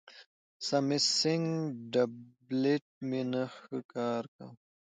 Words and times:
سامسنګ 0.67 1.43
ټابلیټ 1.93 2.85
مې 3.09 3.21
نن 3.31 3.37
ښه 3.55 3.77
کار 3.93 4.23
کاوه. 4.35 4.53